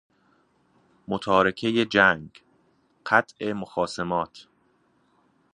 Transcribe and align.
متارکهی 1.07 1.85
جنگ، 1.85 2.43
قطع 3.05 3.51
مخاصمات 3.53 4.47